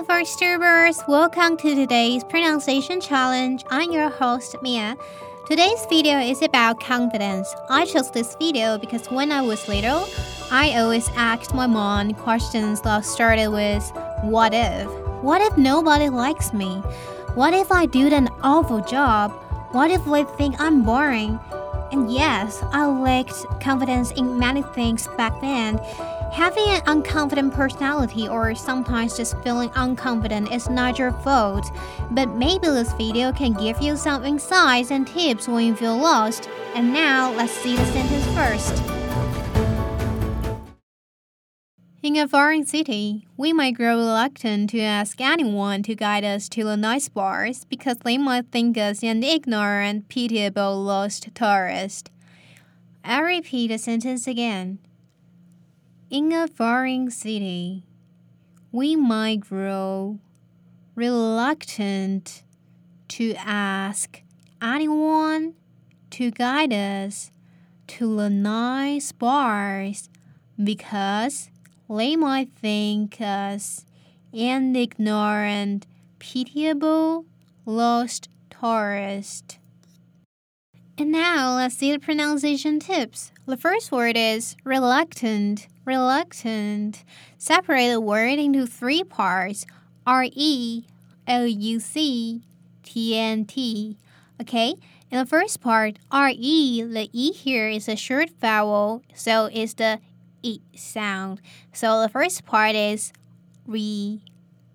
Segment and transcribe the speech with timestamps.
[0.00, 1.06] Hello, VoiceTubers!
[1.06, 3.62] Welcome to today's Pronunciation Challenge.
[3.68, 4.96] I'm your host, Mia.
[5.46, 7.54] Today's video is about confidence.
[7.68, 10.08] I chose this video because when I was little,
[10.50, 14.88] I always asked my mom questions that started with, What if?
[15.22, 16.76] What if nobody likes me?
[17.34, 19.32] What if I do an awful job?
[19.72, 21.38] What if they think I'm boring?
[21.92, 25.78] And yes, I lacked confidence in many things back then.
[26.32, 31.66] Having an unconfident personality or sometimes just feeling unconfident is not your fault,
[32.12, 36.48] but maybe this video can give you some insights and tips when you feel lost.
[36.76, 38.80] And now, let's see the sentence first.
[42.00, 46.64] In a foreign city, we might grow reluctant to ask anyone to guide us to
[46.64, 52.08] the nice bars because they might think us an ignorant, pitiable, lost tourist.
[53.04, 54.78] I repeat the sentence again.
[56.10, 57.84] In a foreign city,
[58.72, 60.18] we might grow
[60.96, 62.42] reluctant
[63.10, 64.20] to ask
[64.60, 65.54] anyone
[66.10, 67.30] to guide us
[67.86, 70.08] to the nice bars
[70.60, 71.48] because
[71.88, 73.84] they might think us
[74.32, 75.86] an ignorant,
[76.18, 77.24] pitiable,
[77.64, 79.60] lost tourist.
[80.98, 83.30] And now let's see the pronunciation tips.
[83.46, 85.68] The first word is reluctant.
[85.90, 87.02] Reluctant.
[87.36, 89.66] Separate the word into three parts
[90.06, 90.84] R E
[91.26, 92.42] L U C
[92.84, 93.96] T N T.
[94.40, 94.76] Okay?
[95.10, 99.74] In the first part, R E, the E here is a short vowel, so it's
[99.74, 99.98] the
[100.44, 101.40] E sound.
[101.72, 103.12] So the first part is
[103.66, 104.22] re,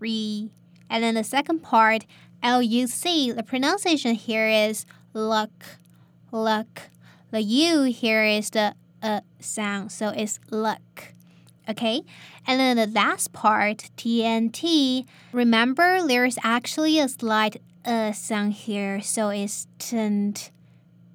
[0.00, 0.48] re.
[0.88, 2.06] And then the second part,
[2.42, 5.50] L U C, the pronunciation here is luck
[6.30, 6.84] luck.
[7.32, 11.12] The U here is the uh sound, so it's luck.
[11.68, 12.02] Okay?
[12.46, 19.28] And then the last part, TNT, remember there's actually a slight uh sound here, so
[19.30, 20.50] it's tent,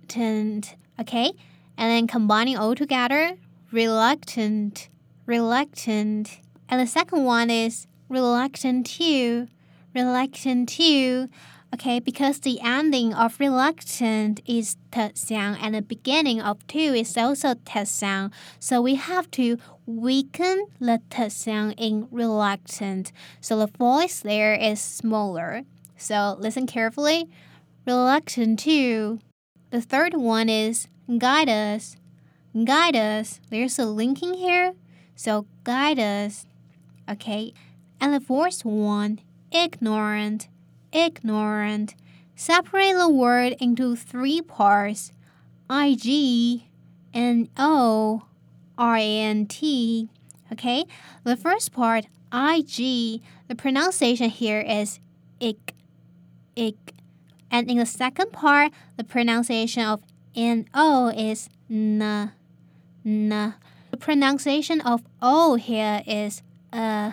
[0.08, 0.76] tent.
[1.00, 1.32] Okay?
[1.78, 3.38] And then combining all together,
[3.72, 4.90] reluctant,
[5.26, 6.40] reluctant.
[6.70, 9.48] And the second one is reluctant to,
[9.94, 11.30] reluctant to.
[11.74, 17.18] Okay, because the ending of reluctant is t sound and the beginning of two is
[17.18, 23.12] also t sound, so we have to weaken the t sound in reluctant.
[23.42, 25.64] So the voice there is smaller.
[25.98, 27.30] So listen carefully.
[27.86, 29.20] Reluctant two.
[29.70, 31.98] The third one is guide us.
[32.64, 33.42] Guide us.
[33.50, 34.74] There's a linking here,
[35.16, 36.46] so guide us.
[37.10, 37.54] Okay,
[38.00, 39.20] and the fourth one,
[39.52, 40.48] ignorant
[40.98, 41.96] ignorant.
[42.36, 45.12] Separate the word into three parts
[45.70, 46.70] I G
[47.14, 48.24] and O
[48.78, 50.10] R A N T.
[50.52, 50.86] Okay,
[51.24, 55.00] the first part, I G, the pronunciation here is
[55.40, 55.74] ik,
[56.56, 56.94] ik.
[57.52, 60.02] And in the second part, the pronunciation of
[60.36, 62.32] N O is n,
[63.06, 63.54] n.
[63.92, 67.12] The pronunciation of O here is uh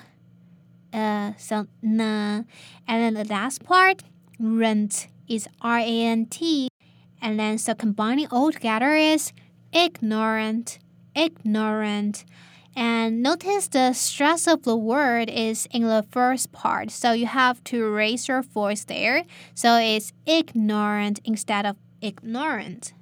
[0.94, 2.00] uh, so n.
[2.01, 2.45] And
[2.88, 4.03] then the last part,
[4.40, 6.69] rent, is R A N T.
[7.22, 9.34] And then so combining all together is
[9.73, 10.79] ignorant,
[11.16, 12.25] ignorant.
[12.75, 17.62] And notice the stress of the word is in the first part, so you have
[17.66, 19.23] to raise your voice there.
[19.53, 22.94] So it's ignorant instead of ignorant.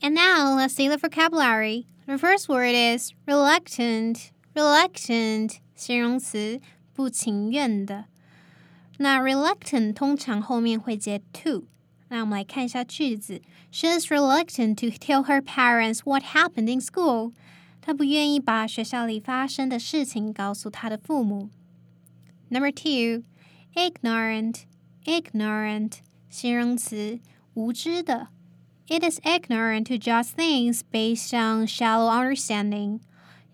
[0.00, 1.86] And now let's see the vocabulary.
[2.06, 6.60] The first word is reluctant, reluctant, 形容词
[6.94, 8.06] 不情愿的。
[8.98, 11.64] 那 reluctant 通常后面会接 to。
[12.08, 13.40] 那我们来看一下句子：
[13.70, 17.32] She is reluctant to tell her parents what happened in school。
[17.80, 21.48] 她不愿意把学校里发生的事情告诉她的父母。
[22.48, 23.22] Number two,
[23.74, 24.64] ignorant,
[25.04, 25.98] ignorant
[26.28, 27.20] 形容词，
[27.54, 28.28] 无知的。
[28.88, 32.98] It is ignorant to judge things based on shallow understanding.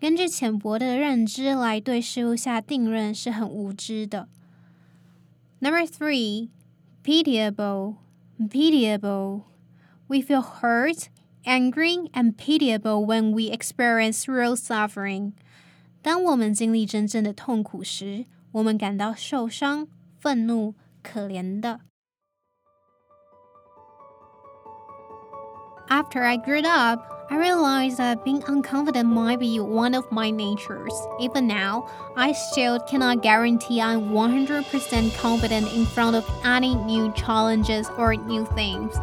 [0.02, 4.28] 根据浅薄的认知来对事物下定论是很无知的。
[5.60, 6.48] Number three,
[7.04, 7.98] pitiable,
[8.36, 9.42] pitiable.
[10.08, 11.06] We feel hurt,
[11.44, 15.34] angry, and pitiable when we experience real suffering.
[16.02, 19.86] 当我们经历真正的痛苦时，我们感到受伤、
[20.18, 20.74] 愤怒、
[21.04, 21.78] 可怜的。
[25.90, 30.92] After I grew up, I realized that being unconfident might be one of my natures.
[31.20, 37.88] Even now, I still cannot guarantee I'm 100% confident in front of any new challenges
[37.96, 38.96] or new things.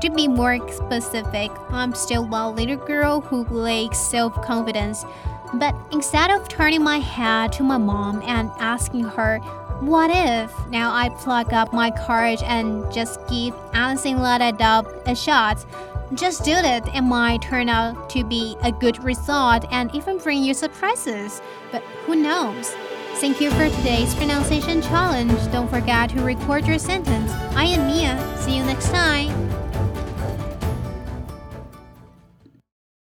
[0.00, 5.04] To be more specific, I'm still a little girl who lacks self confidence.
[5.54, 9.38] But instead of turning my head to my mom and asking her,
[9.80, 14.86] what if now I plug up my courage and just give anything let it up
[15.06, 15.64] a shot?
[16.16, 20.42] Just do it, it might turn out to be a good result and even bring
[20.42, 21.42] you surprises.
[21.72, 22.70] But who knows?
[23.14, 25.32] Thank you for today's pronunciation challenge.
[25.50, 27.30] Don't forget to record your sentence.
[27.56, 28.38] I am Mia.
[28.38, 29.43] See you next time.